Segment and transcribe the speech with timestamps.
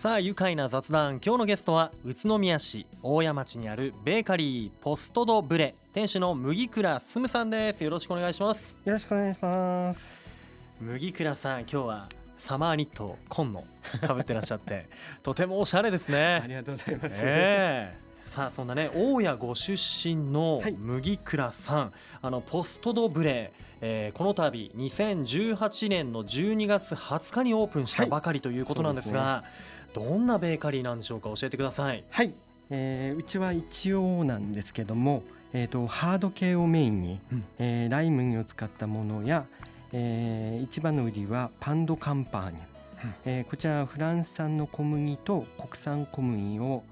[0.00, 1.18] さあ愉快な雑談。
[1.20, 7.82] 今日のゲストは宇都宮市大谷町にあるベーカリーポストドブレ店主の麦倉すむさんです。
[7.82, 8.76] よろしくお願いします。
[8.84, 10.16] よろしくお願いします。
[10.80, 13.64] 麦倉さん今日はサマーニット紺の
[14.00, 14.88] かぶってらっしゃって
[15.24, 16.42] とてもおしゃれですね。
[16.44, 17.98] ありがとうございます、ええ。
[18.22, 20.76] さあそんなね大谷ご出身のはい。
[20.78, 21.92] 麦倉さん、
[22.22, 28.10] あのポストドブレ、えーこの度2018年の12月20日にオープンしたはい。
[28.10, 29.42] ばかりということなんですが、
[29.92, 31.30] どんなベーカリーなんでしょうか？
[31.34, 32.04] 教えてください。
[32.10, 32.32] はい、
[32.70, 37.44] えーうちは一応なんですけども、えー、とハード系をメインに、うん。
[37.58, 39.46] えーライ麦を使ったものや、
[39.92, 42.60] えー一番の売りはパンドカンパーニュ、
[43.04, 43.14] うん。
[43.24, 46.84] えーこちらはフランス産の小麦と国産小麦を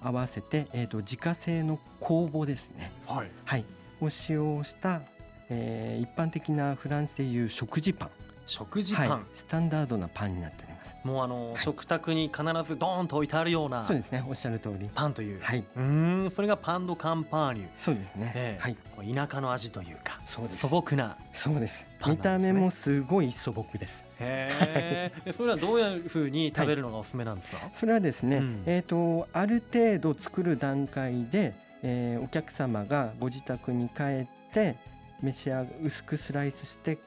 [0.00, 3.64] 合わせて、えー、と自家製の酵母ですね、はい、はい、
[4.00, 5.02] を使用した、
[5.50, 8.10] えー一般的なフランスでいう食事パン。
[8.46, 10.67] 食事パン、はい、スタンダードなパンになって
[11.04, 14.24] もうあの、はい食卓に必ずドーンと置いてあるようなそうですね。
[14.28, 14.88] おっしゃる通り。
[14.94, 15.58] パンという、はい。
[15.58, 16.30] うーん。
[16.30, 18.62] それがパンドカンパーニュ、そうですね、ええ。
[18.62, 19.14] はい。
[19.14, 20.60] 田舎の味というかそうです。
[20.60, 21.86] 素朴なそうです。
[22.06, 24.04] 見た目もすごい素朴です。
[24.20, 25.32] へえ。
[25.32, 28.62] それはどういうふうに食べるのがおすすめなんですか、それはですね、うん。
[28.66, 34.76] えっ、とある程度作る段階で、えーお客様がご自宅に帰って
[35.22, 36.98] 召し上が薄くスライスして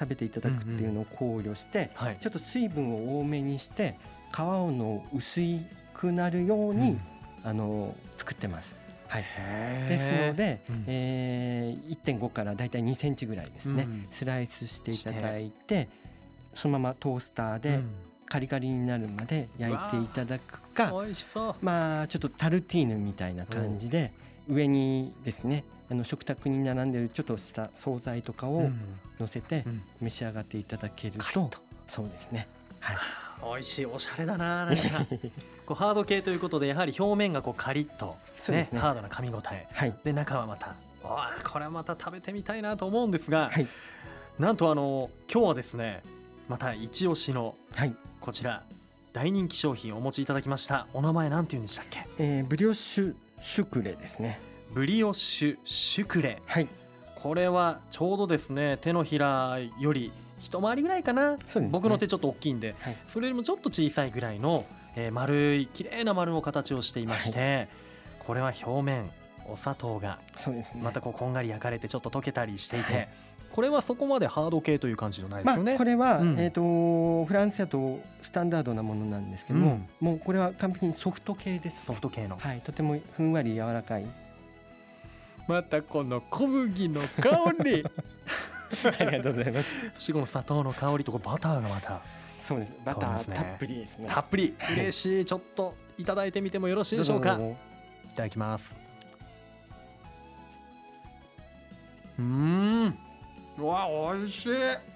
[0.00, 2.16] 食べていただくっていうのを考慮して、はい。
[2.18, 3.96] ちょっと水分を多めにして
[4.32, 5.40] 皮の薄
[5.92, 7.00] くなるように、うん。
[7.44, 8.74] あの作ってます。
[9.08, 9.22] はい。
[9.88, 10.84] ですので、うん。
[10.86, 15.88] えー1.5からだいたい2センチぐらいですね、うんスライスしていただいて
[16.54, 17.90] そのままトースターでうん。
[18.30, 20.92] カリカリになるまで焼いていただくか、
[21.60, 21.64] う。
[21.64, 24.12] まあちょっとタルティーヌみたいな感じで
[24.48, 28.80] 上にですねあの食卓に並んでるちょっとした惣菜とかをうん。
[29.18, 29.82] 乗せてうん。
[30.00, 31.58] 召し上がっていただけるとカリッと。
[31.88, 32.46] そうですね。
[32.80, 32.96] はい。
[33.42, 34.82] 美味しいおしゃれだななんか。
[35.66, 38.78] こうハード系ということでやはり表面がこうカリッと、そうですね。
[38.80, 39.66] ハードな噛み応え。
[39.72, 39.94] はい。
[40.04, 43.66] で中はまたこれはまた食べてみたいなと思うんですが、はい。
[44.38, 46.02] なんとあの今日はですね
[46.48, 48.62] また一押しのはい、こちら
[49.12, 50.86] 大人気商品をお持ちいただきました。
[50.94, 52.06] お名前なんて言うんでしたっけ？
[52.18, 54.38] えーブリオッシュシュクレですね
[54.72, 56.40] ブリオッシュシュクレ。
[56.46, 56.68] はい。
[57.16, 61.38] これはちょうどですね手のひらより一回りぐらいかな、ね。
[61.70, 62.96] 僕の手ちょっと大きいんで、はい。
[63.12, 64.64] それよりもちょっと小さいぐらいの、
[64.96, 67.68] えー丸い綺麗な丸の形をしていまして、
[68.26, 69.10] これは表面
[69.48, 70.18] お砂糖が
[70.82, 73.08] またこうこんがり焼かれてちょっと溶けたりしていて、はい。
[73.52, 75.76] これはそこまでハード系という感じじゃないでますあよね。
[75.76, 76.38] これは、うん。
[76.38, 80.06] えっ、とフランスだとスタンダードなものなんですけども、うん。
[80.06, 81.84] もうこれは完璧にソフト系です。
[81.86, 82.60] ソフト系の、はい。
[82.60, 84.06] とてもふんわり柔らかい
[85.46, 87.84] またこの小麦の香り。
[88.84, 89.90] ありがとうございます。
[89.94, 92.00] そしてこの砂糖の香りとバターがまた。
[92.40, 92.74] そうです。
[92.84, 93.36] バタそうですね。
[93.36, 94.08] ーたっぷりですね。
[94.08, 94.54] たっぷり。
[94.72, 95.24] 嬉しい。
[95.24, 97.38] ちょっといただいてみてもよろしいでしょうか。
[97.38, 98.74] いただきます。
[102.18, 102.98] うーん。
[103.58, 104.52] うわ美味しい。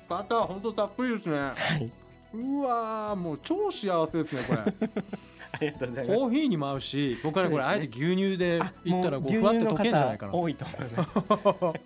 [0.09, 1.39] バターほんとたっぷりですね。
[1.39, 1.93] はい。
[2.33, 4.55] うわーもう超幸せですねこ
[4.87, 4.89] れ。
[4.89, 5.03] あ
[5.61, 6.19] りがとうございます。
[6.21, 7.51] コーヒーにも合うし僕はね。
[7.51, 10.35] これあえて牛乳でいったらこうふわって溶けるんじゃないかな。
[10.35, 11.15] 多いと思います。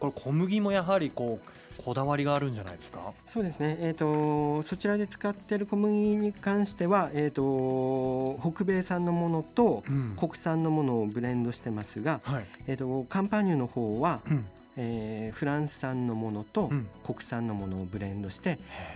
[0.00, 3.12] これ小麦もやはりこうこだわりがあるんじゃないですか？
[3.26, 3.76] そうですね。
[3.80, 10.16] えっ、とそちらで使っている小麦に関してはえっ、と北米産のものとうん。
[10.18, 12.44] 国産のものをブレンドしてますが、はい。
[12.66, 14.46] えっ、とカンパーニュの方は、うん。
[14.76, 16.86] えーフランス産のものとうん。
[17.04, 18.52] 国産のものをブレンドして、へ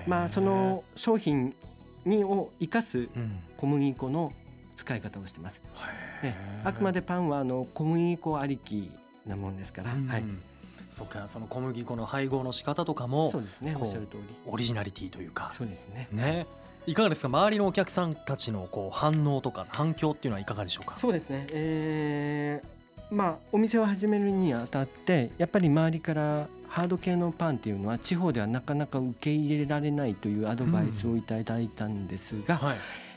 [0.06, 0.10] ー。
[0.10, 1.54] まあその商品
[2.04, 4.32] にを生かすうん小麦粉の
[4.76, 5.62] 使い方をしてます。
[6.22, 8.91] へえーあくまでパンはあの小麦粉ありき
[9.26, 10.25] なもんですから、うんはい、
[10.97, 14.22] そっかその小麦粉の配合の仕方とかもそうですねおっしゃる通り。
[14.47, 15.53] オリジナリティというか。
[15.56, 16.09] そうですね。
[16.12, 16.47] ね。
[16.87, 17.28] いかがですか？
[17.28, 20.97] 周りのお客さんたちのこう反応とか反響っていうのはいかがでしょうか？
[20.97, 21.47] そうですね。
[21.53, 32.76] えーまあお店を始めるにあたってやっぱり周りからハード系のパンっていうのは地方ではなかなか受け入れられないというアドバイスをいただいたんですが、はい。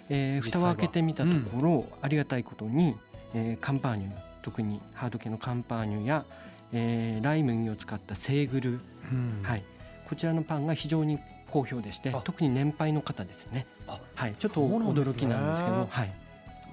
[0.10, 2.96] えー蓋を開けてみたところ、ありがたいことに、
[3.34, 4.12] えーカンパーニュ
[4.44, 6.24] 特にハード系のカンパーニュや、
[6.72, 8.70] えーライ麦を使ったセーグル、
[9.12, 9.42] うん。
[9.42, 9.64] はい、
[10.08, 11.18] こちらのパンが非常に
[11.50, 12.22] 好評でしてあ。
[12.24, 14.00] 特に年配の方ですね、あ。
[14.14, 16.14] はい、ちょっと驚きなんですけども、はい、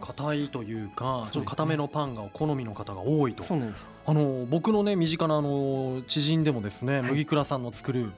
[0.06, 3.44] 硬いというかちょっと硬めのパンがお好みの方が多いと。
[3.44, 3.86] そうなんです。
[4.06, 7.02] あの僕のね身近なあの知人でもですねい。
[7.02, 8.12] 麦倉さんの作る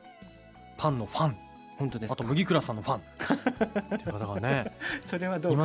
[0.76, 1.36] パンのファン。
[1.78, 2.14] 本当ですか？
[2.14, 2.96] あと麦倉さんのファン。
[2.96, 4.72] っていう方がね
[5.04, 5.58] それはどいう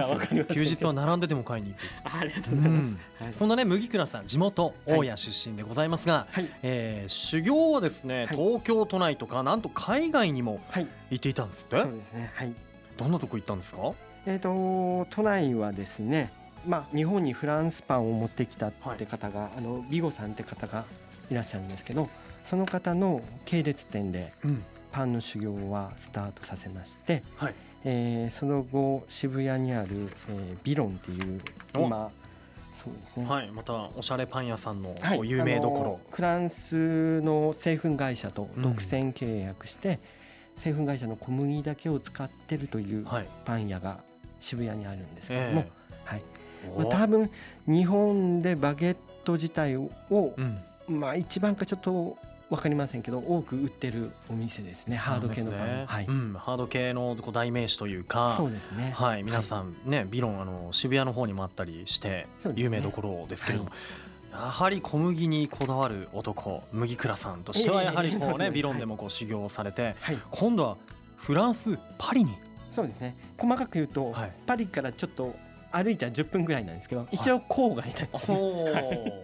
[0.46, 1.82] か休日は並んででも買いに行く
[2.16, 2.88] あありがとうございます、
[3.22, 3.26] うん。
[3.26, 3.34] はい。
[3.34, 6.50] そんなね麦倉さん地元はい大谷出身でございますが、はい。
[6.64, 8.38] えー修行はですねはい。
[8.38, 10.88] 東京都内とかなんと海外にもはい。
[11.12, 12.32] 行っていたんですって、そうですね。
[12.36, 12.54] はい。
[12.98, 13.94] どんなとこ行ったんですか？
[14.26, 16.32] えー、と都内はですね、
[16.68, 20.86] まあ、日本にフランスパンを持ってきたって方が、あのビゴさんって方が
[21.30, 22.08] いらっしゃるんですけど
[22.46, 24.64] その方の系列店でうん。
[24.92, 27.56] パンの修行はスタートさせまして、はい。
[27.86, 29.88] えーその後渋谷にある、
[30.30, 31.42] えービロンっていう
[31.78, 31.86] お。
[31.86, 32.12] 今
[32.84, 33.52] そうですね、はい。
[33.52, 40.00] またおしゃれパン屋さんの有名どこあのろフランスの製粉会社と独占契約して、
[40.58, 43.30] 製粉会社の小麦だけを使ってるというはい。
[43.46, 44.02] パン屋が
[44.42, 45.66] 渋谷にあるんですけども、
[46.04, 46.22] はい。
[46.76, 47.32] おまあ、多分
[47.66, 50.60] 日本でバゲット自体を、うん。
[51.00, 52.18] まあ、一番かちょっと
[52.52, 54.98] 分かりませんけど多く売ってるお店ですね。
[54.98, 55.86] ハード系のね。
[55.88, 58.92] はい、うん、ハード系の代名詞というかそうですね。
[58.94, 63.76] はい、皆さんね、ビロンあの渋谷の方にもあったりして有名どころですけれども、は
[64.34, 70.18] やはり小麦にこだわる男麦倉さんとしてはいやはりこうね ビロンでもこう修行をされてはい。
[70.30, 70.78] 今度は
[71.16, 72.36] フランスパリに
[72.72, 73.16] そうですね。
[73.38, 74.32] 細かく言うと、はい。
[74.48, 75.36] パリからちょっと
[75.72, 79.24] 歩いたら10分ぐらいなんですけど一応郊外なんですね、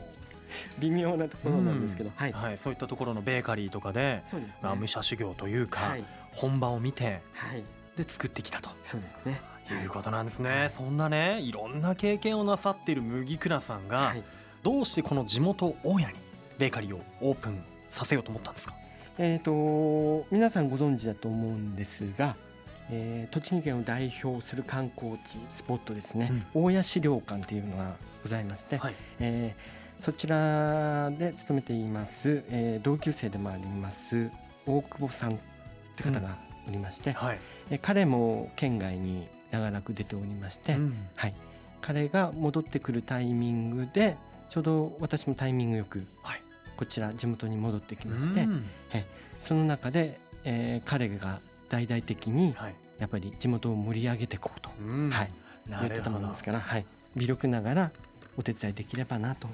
[0.79, 4.55] 微妙なところなんですけど、はい、はい、そういったところのベーカリーとかで、ですね。
[4.61, 7.63] まあ、武者修行というか、はい、本場を見てはい、
[7.97, 8.69] で作ってきたと。
[8.83, 9.41] そうですね。
[9.69, 14.23] いうことなんですね、そんなねいろんな経験をなさっている麦倉さんが、はい。
[14.63, 16.13] どうしてこの地元大谷に
[16.57, 18.73] ベーカリーをオープンさせようと思ったんですか？
[19.17, 22.35] えー、と皆さんご存知だと思うんですが、
[22.89, 28.95] えー栃木県を代表する観光地スポットですね、大谷資料館っていうのがございまして、はい。
[29.19, 34.29] えーそちらで勤めています、えー同級生でもあります
[34.67, 35.37] 大久保さんっ
[35.95, 36.37] て方が
[36.67, 37.39] おりまして、はい、
[37.71, 40.95] えー彼も県外に長らく出ておりまして、うん。
[41.15, 41.33] はい、
[41.81, 44.17] 彼が戻ってくるタイミングで
[44.49, 46.41] ちょうど私もタイミングよくはい。
[46.77, 48.65] こちら地元に戻ってきまして、うん。
[49.43, 52.75] その中で、えー彼が大々的にはい。
[52.99, 55.11] やっぱり地元を盛り上げていこうと、うん。
[55.11, 55.31] はい、
[55.69, 56.85] な言ってたものですから、はい、
[57.15, 57.91] 微力ながら
[58.37, 59.47] お手伝いできればなと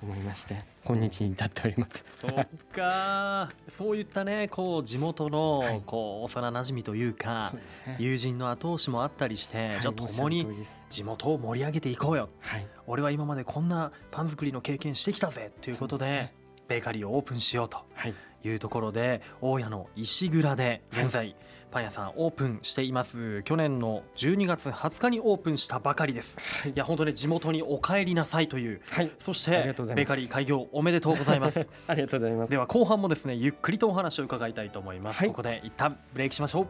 [0.00, 2.04] 思いまして今日に至っております。
[2.20, 3.50] そうか。
[3.68, 5.82] そういったねこう地元の、はい。
[5.84, 7.52] こう幼馴染というか
[7.98, 9.80] 友人の後押しもあったりして、はい。
[9.80, 10.46] じゃあ共に
[10.88, 12.28] 地元を盛り上げていこうよ。
[12.40, 16.32] はい、俺は今までこんなパン作りの経験してきたぜということで
[16.68, 17.78] ベーカリーをオープンしようと。
[17.94, 18.08] は
[18.44, 21.36] い、いうところで大谷の石蔵で現在、
[21.74, 23.42] パン屋さんオープンしています。
[23.42, 26.70] 去年の12月20日にオープンしたばかりです、はい。
[26.70, 28.80] い、や本当に地元にお帰りなさいという。
[28.90, 31.66] はい、そしてベーカリー開業おめでとうございます。
[31.88, 32.50] ありがとうございます。
[32.50, 35.28] では後半もですねゆっくりとお話を伺いたいと思います、はい。
[35.28, 36.68] ここで一旦ブレイクしましょう。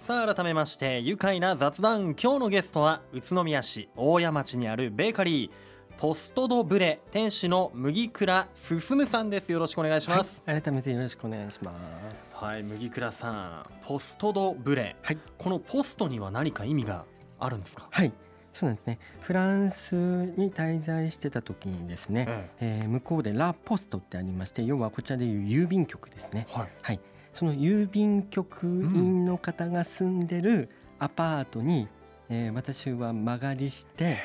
[0.00, 2.16] さあ改めまして愉快な雑談。
[2.20, 5.69] 今日のゲストは宇都宮市大谷町にあるベーカリー
[6.00, 9.52] ポストドブレ店主の麦倉進さんです。
[9.52, 10.40] よろしくお願いします。
[10.46, 11.74] はい、改めてよろしくお願いしま
[12.10, 12.34] す。
[12.34, 14.96] はい、麦倉さんポストドブレ。
[15.02, 17.04] はい、このポストには何か意味が
[17.38, 18.14] あるんですか、はい、
[18.54, 18.98] そうなんですね。
[19.20, 22.86] フランスに滞在してた時にですね、ええ。
[22.86, 26.46] ー向こうでラ・ポストってありまして要はこちらでいう郵便局ですね。
[26.50, 26.68] えはい。
[26.80, 27.00] はい。
[27.34, 31.88] その郵便局員の方が住んでるアパートに、
[32.30, 34.16] えー私は間借りして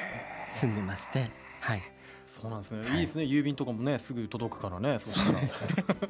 [0.51, 1.83] 住んでましてはい。
[2.41, 2.99] そうなんですね、はい。
[2.99, 3.23] い、いですね。
[3.23, 5.39] 郵便とかもねすぐ届くからね そしたら。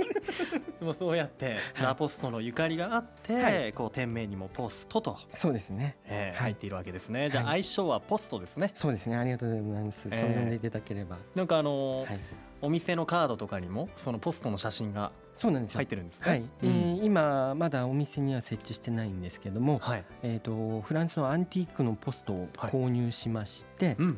[0.79, 3.73] でもそうやってラポストのゆかりがあって、はい。
[3.73, 5.83] こう店名にもポストと、そうですね。
[5.83, 5.93] はい。
[6.07, 7.29] えー入っているわけですね。
[7.29, 7.53] じゃあはい。
[7.55, 8.71] 愛称はポストですね。
[8.73, 9.15] そうですね。
[9.15, 10.19] ありがとうございます、えー。
[10.19, 11.17] そう呼んでいただければ。
[11.35, 12.19] なんかあのーはい。
[12.61, 15.79] お店のカードとかにもそのポストの写真がそうなんですよ。
[15.79, 16.29] 入ってるんですね。
[16.29, 16.71] はい、えうん。
[16.71, 20.03] ー今まだお店には設置してないんですけども、はい。
[20.23, 22.71] えー、とフランスのアンティークのポストをはい。
[22.71, 24.07] 購入しまして、うん。
[24.07, 24.15] はい、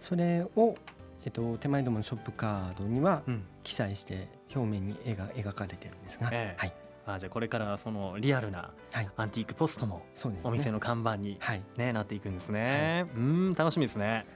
[0.00, 0.76] それを、
[1.24, 3.44] えー、と手前どものショップカードにはうん。
[3.62, 6.60] 記載して表面に絵が描かれてるんですが、ええ。
[6.60, 6.72] はい、
[7.06, 10.02] あじゃあこれからはそのリアルなはい、アンティークポストも
[10.42, 14.26] お店の看板に、はい、ね、なっていくんですね、うん楽しみですね。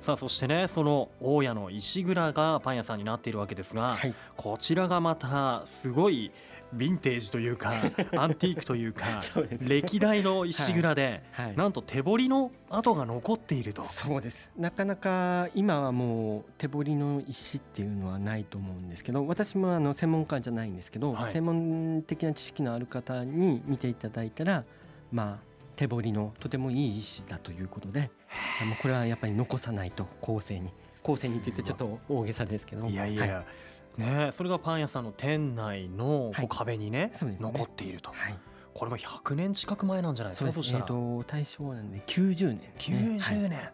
[0.00, 6.30] さあそしてねその大家の石蔵がパン屋さんになっているわけですが、はい、こちらがまたすごい
[6.76, 7.72] ヴィンテージというか
[8.16, 9.20] アンティークというか
[9.60, 13.82] 歴代の石蔵で、はい、なんと手彫りの跡が残っていると。
[13.82, 14.52] そうです。
[14.56, 21.32] なかなか今はもう手彫りの石っていうのはないと思うんですけど私もあの専門家じゃないんですけど、はい。
[21.32, 24.64] 専門的な知識のある方に見ていただいたら
[25.12, 28.10] まあ手彫りのとてもいい石だということで
[28.60, 30.70] あもうこれはやっぱり残さないと後世に。
[31.02, 32.86] 後世にって言ってちょっと大げさですけど。
[32.86, 33.44] いやいや、はい
[33.98, 37.50] ねそれがパン屋さんの店内の壁にね,、そうですね。
[37.52, 38.10] 残っていると。
[38.10, 38.38] はい。
[38.72, 40.58] これも100年近く前なんじゃないですそうです。
[40.58, 43.18] えっ、かそしたら、と大正なんで90年ですね。
[43.20, 43.70] 90年、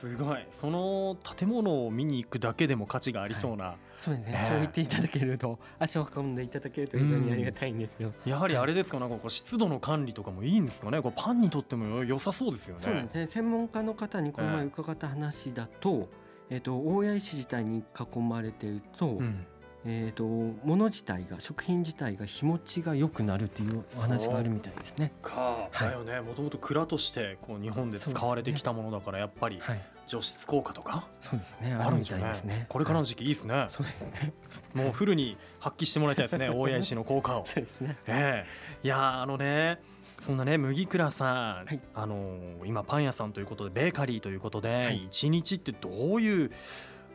[0.00, 0.46] すごい。
[0.60, 12.80] その建物を見に行くだけでも価値がありそうな、そうですね、そう言っていただけると 足を運んでいただけると非常にありがたいんですよ、やはりあれですかなんかこう湿度の管理とかもいいんですかねこうパンにとっても良さそうですよね。
[12.82, 13.26] そうですね。
[13.26, 19.46] 専門家の方にこの前伺った話だと,、えっと大谷石自体に囲まれていると,、うん。
[19.84, 25.12] えっと物自体が食品自体が日持ちが良くなるっていうお話があるみたいですね。
[25.22, 25.68] か。
[25.70, 25.88] はい。
[25.88, 26.20] だよね。
[26.20, 31.06] もともと蔵としてこう日本で使われてきたものだからやっぱりはい、除湿効果とか？
[31.20, 31.74] そうですね。
[31.74, 32.66] ああるみたいですね。
[32.68, 33.30] これからのはい時期い。
[33.30, 34.32] いですね、そうですね。
[34.74, 36.48] もうフルに発揮してもらいたいですね。
[36.50, 37.46] 大谷石の効果を。
[37.46, 37.96] そうですね。
[38.06, 38.86] ええ。
[38.86, 39.80] いやーあのね
[40.20, 41.80] そんなね麦倉さん、はい。
[41.94, 45.04] あのー今パン屋さんということでベーカリーということで、はい。
[45.04, 46.50] 一日ってどういう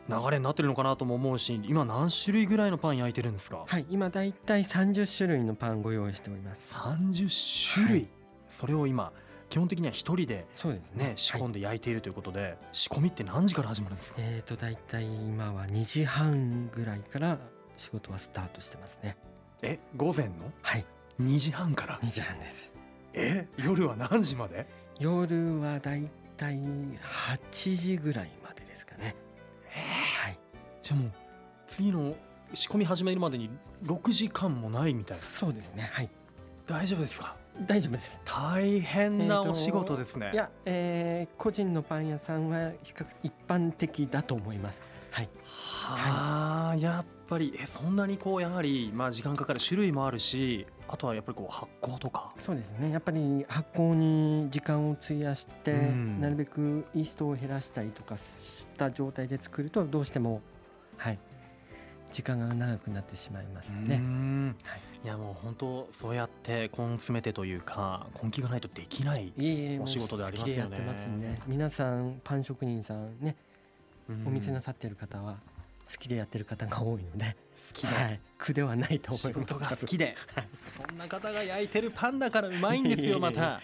[0.08, 6.74] 流れになってるのかなとも思うし今何種類ぐらいのパン焼いてるんですか、はい、今だいたい30種類のパンご用意しております。
[6.74, 8.08] 30種類、はい。
[8.48, 9.12] それを今
[9.50, 11.04] 基本的には一人でそうですね。
[11.10, 11.42] ね仕はい。
[11.42, 14.16] 込んで焼いているということで、仕込みって何時から始まるんですか？
[14.20, 17.38] えっ、とだいたい今は2時半ぐらいから
[17.76, 19.16] 仕事はスタートしてますね。
[19.62, 20.50] え午前の？
[20.62, 20.84] はい、
[21.22, 22.72] 2時半から？2時半です。
[23.14, 24.66] え夜は何時まで？
[24.98, 29.14] 夜はだいたい8時ぐらいまでですかね。
[30.22, 30.38] はい。
[30.82, 31.12] じゃあもう
[31.66, 32.14] 次の
[32.52, 33.50] 仕込み始めるまでに
[33.84, 35.90] 6時間もないみたいなそうですね。
[35.92, 36.10] はい。
[36.66, 37.36] 大丈夫ですか？
[37.66, 38.20] 大丈夫です。
[38.24, 44.82] 大変なお仕事ですね、いや、えー個人のパン屋さんは比較一般的だと思います。
[45.12, 45.28] はい。
[45.46, 52.32] はあ、やっぱりえそんなにこうやはりまあ時間かかる種類もあるしあとはやっぱりこう発酵とか。
[52.38, 52.90] そうですね。
[52.90, 56.20] やっぱり発酵に時間を費やして、うん。
[56.20, 60.42] なるべくイーストを減らしたりとかした状態で作るとどうしても
[60.96, 61.18] はい
[62.12, 63.96] 時間が長くなってしまいますうね。
[63.96, 64.56] ん。
[64.62, 64.80] はい。
[65.04, 70.62] いやもう本当そうやって根詰めてというか根気がないとできない、いえいえお仕事でありますよね。
[70.62, 73.34] もう好きでやってますんで皆さんパン職人さんね
[74.08, 74.28] うん。
[74.28, 75.38] お店なさってる方は
[75.90, 77.36] 好きでやってる方が多いので、
[77.68, 79.28] 好きで、はい、苦ではないと思います。
[79.28, 80.16] 仕事が好きで？
[80.88, 83.60] そんな方が焼いてるパンだからうまいんですよまた。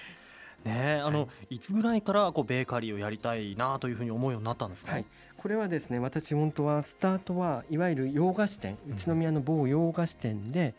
[0.64, 5.06] ねえあの、、はいつぐらいからこうベーカリーをやりたいなというふうに思うようになったんですか、はい、
[5.38, 8.92] これはですね私本当はスタートはいわゆる洋菓子店うん。
[8.92, 10.74] 宇都宮の某洋菓子店で、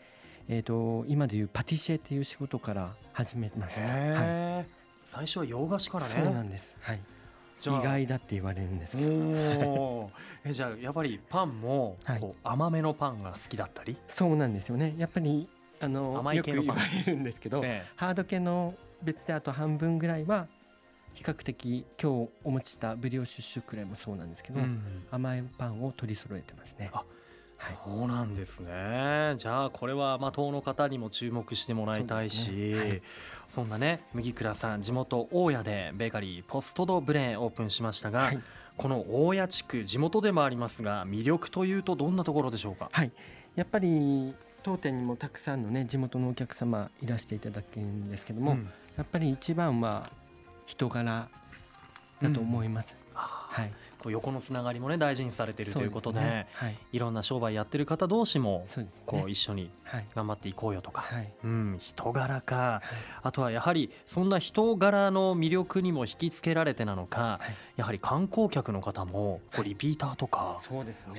[0.48, 4.66] えー、と今でいうパティシエっていう仕事から始めました、へはえ
[5.10, 7.00] 最初は洋菓子かい、らそうなねんです、はい、
[7.70, 10.10] 意外だって言われるんですけど。
[10.44, 12.20] えじゃあやっぱりパンもはい。
[12.20, 14.94] こう甘めのパンが好きだったり、そうなんですよね。
[14.98, 15.48] やっぱり
[15.80, 20.48] あの甘いよく言系のパンわれるんですけど、え ハード系の別であと半分ぐらいは
[21.14, 24.82] 比較的今日お持ちしたブリオッシュシュクレもそうなんですけど、えうん。
[25.10, 26.90] 甘いパンを取り揃えてますね。
[26.92, 27.04] あ
[27.62, 27.76] はい。
[27.84, 29.34] そうなんですね。
[29.36, 32.74] じゃあこれはまあ党の方にも注目してもらいたいしそね。
[32.74, 33.02] はい。
[33.48, 38.40] そんなね麦倉さん地元大谷でベーカリーポストドブレオープンしましたが、はい。
[38.76, 42.88] この大谷地区地元でもありますが魅力というとどんなところでしょうか？
[42.90, 43.12] はい、
[43.54, 48.70] やっぱり当店にもたくさんのね地元のお客様いらしていただけるんですけども、うん。
[48.96, 50.08] やっぱり一番は
[50.66, 51.28] 人柄
[52.22, 53.04] だと思います。
[53.14, 53.60] あー。
[53.62, 58.66] はい、こう横のつながりもね大事にされているということでねはい、いろんな商売やってる方同士も。
[59.06, 62.80] こう一緒にはい、頑張っていこうよとか、はい、うん、人柄か
[63.22, 70.58] あとはやはりそんな人柄の魅力にも引きつけられてなのかはい、やはり観光客の方もこうリピーターとか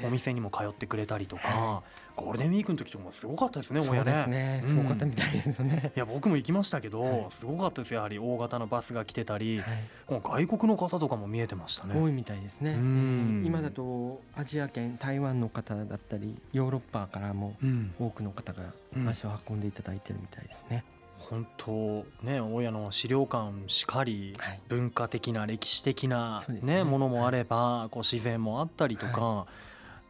[0.04, 1.84] お店にも通ってくれたりとかは
[2.16, 4.62] ゴールデンウィークの時とかもすごかったですねそう大家ですね。
[4.64, 5.92] すごかったみたいですよね。
[5.96, 7.26] いや僕も行きましたけど、はい。
[7.32, 12.00] すごかったですやはり大型のバスが来てたり、はい、もう外国の方とかも見えてましたね。
[12.00, 12.74] 多いみたいですね。
[12.74, 13.44] うん。
[13.46, 18.64] 今だとアジア圏台湾の方だったりヨーロッパからもうん、多くの方が
[18.96, 19.08] うん。
[19.08, 20.84] 足を運んでいただいてるみたいですね。
[21.18, 24.60] 本当ね大家の資料館しかり、はい。
[24.68, 26.60] 文化的な歴史的なね。
[26.62, 29.48] ねものもあれば、こう自然もあったりとか、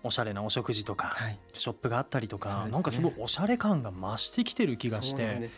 [0.03, 1.39] おしゃれなお食事とか、はい。
[1.53, 5.49] ショップがあったりとか、ねなんかすごいおしゃれ感が増してきてる気がして。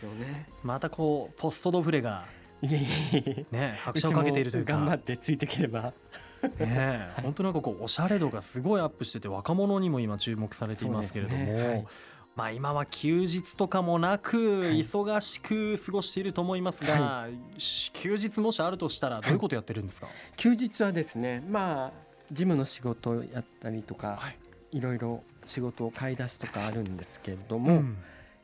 [0.62, 2.24] またこうポストドフレが。
[2.62, 5.92] ね拍車をかけているというか頑張ってついていければ。
[6.58, 11.86] ね本当なんかこうおしゃれ度がすごいアップしてて若者にも今注目されていますけれども、ねはい
[12.36, 24.20] まあ今は休日とかもなくはい忙しく過ごしていると思いますが、し休日もしあるとしたらどういうことやってるんですか、休日はですね、まあ事務の仕事をやったりとか、
[24.72, 27.96] いい、ろいろ仕事を買い出しとかあるんですけれども、うん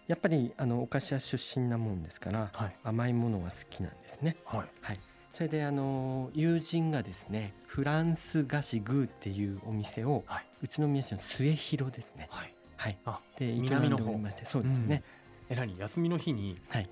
[0.09, 4.37] やっぱりあのお菓子屋出身なもんですから、はい甘いものは好きなんですね。
[4.45, 4.99] はいはい。
[5.33, 12.27] それであの友人がですね、フランス菓子グーっていうお店をはい宇都宮市の末広ですね。
[12.31, 12.99] はいはい。
[13.07, 15.05] あで営んでおりまして、そうですね。
[15.49, 15.79] え何？
[15.79, 16.91] 休みの日にはい。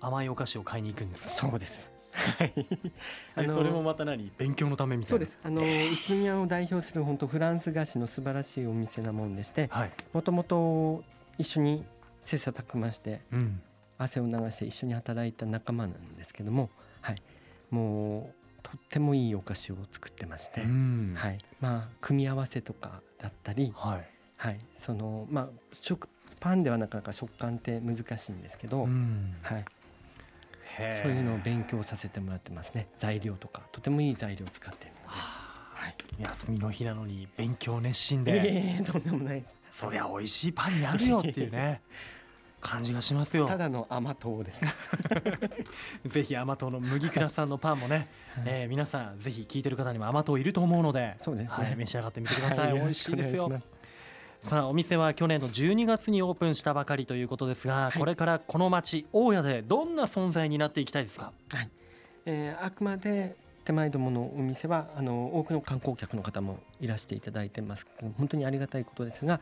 [0.00, 1.48] 甘いお菓子を買いに行くんですか？
[1.50, 1.92] そうです。
[3.34, 4.32] あのそれもまた何？
[4.38, 5.10] 勉強のためみたいな。
[5.10, 5.40] そうです。
[5.42, 5.64] あの宇
[6.08, 11.02] 都宮を代表する本当フランス菓子の素晴らしいお店なもんでしてはい、もともと
[11.38, 11.84] 一緒に
[12.22, 13.60] 切磋琢磨してうん、
[13.98, 17.16] 汗を流して一緒に働いた仲間なんですけども、はい、
[17.70, 21.14] もうとってもいいお菓子を作ってまして、うん。
[21.16, 24.06] はい、まあ組み合わせとかだったり、はい、
[24.36, 25.48] はい、そのまあ
[25.80, 26.08] 食
[26.40, 29.34] パンではなかなか食感って難しいんですけど、うん。
[29.42, 29.64] はい、
[31.02, 32.88] そういうのを勉強させてもらってますね。
[32.98, 35.04] 材料とかとてもいい材料を使っているので。
[35.08, 41.82] はい休みの日なのに勉強熱心いでえいえとんでもないそりゃ美味しいパンになるよっていうね
[42.60, 43.46] 感じがしますよ。
[43.46, 44.64] ただの甘党です。
[46.06, 48.08] ぜひ甘党の麦倉さんのパンもね、
[48.46, 51.66] えー皆さんぜひ聞いてる方にも甘党いると思うのでそうですね。
[51.66, 53.62] はい、召し上がってみてください、は美味しいですよ
[54.44, 57.98] さあお店は去年の12月にオープンしたばかりということですが、はい。
[57.98, 61.32] これからこの町大谷でどんな存在になっていきたいですか？
[61.48, 61.70] はい。
[62.26, 67.86] えーあくまで手前どものお店はあの多くの観光客の方もいらしていただいてます。
[68.18, 69.40] 本当にありがたいことですが、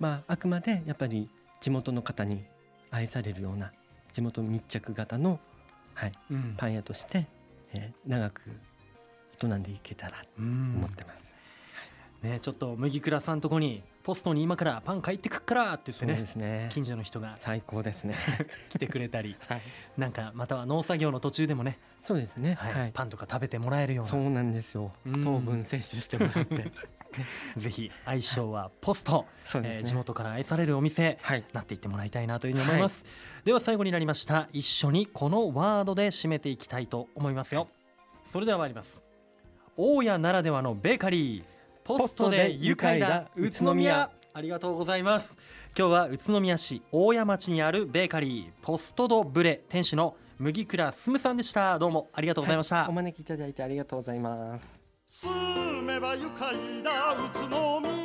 [0.00, 1.28] まあ、あくまでやっぱり
[1.60, 2.42] 地元の方に
[2.90, 3.70] 愛されるような
[4.14, 5.38] 地元密着型の、
[5.92, 6.54] はい、うん。
[6.56, 7.26] パン屋として、
[7.74, 8.40] えー長く
[9.44, 11.34] 営んでいけたらとうん思ってます。
[12.22, 16.68] ねちょっと麦倉さんとこにポストに今からパン帰ってくっからって言ってねすね。
[16.70, 17.34] 近所の人が。
[17.36, 18.14] 最高ですね。
[18.72, 19.36] 来てくれたり。
[19.46, 19.62] はい、
[19.98, 22.54] なんかまたは農作業の途中でもね、そうですね。
[22.54, 22.72] はい。
[22.72, 22.90] はい。
[22.94, 24.10] パンとか食べてもらえるような。
[24.10, 24.92] そうなんですよ。
[25.04, 25.22] うん。
[25.22, 26.72] 糖分摂取してもらって。
[27.58, 29.26] ぜひ愛称はポスト、
[29.60, 29.76] ね。
[29.76, 31.44] えー地元から愛されるお店、はい。
[31.52, 33.04] なっていってもらいたいなというふうに思います、
[33.44, 34.48] では最後になりました。
[34.54, 37.68] 一緒にこのワードで締めていきたいと思いますよ。
[38.24, 39.02] それでは参ります。
[39.76, 41.57] 大谷ならではのベーカリー
[41.88, 44.10] ポストで愉快だ宇都宮。
[44.34, 45.34] ありがとうございます。
[45.76, 51.78] 今日は宇都宮市大谷町にあるベーカリーポストドブレ店主の麦倉進さんでした。
[51.78, 54.82] どうもありがとうございました、お招きいただいてありがとうございます。
[55.06, 55.32] 住
[55.80, 57.97] めば愉快だ宇都宮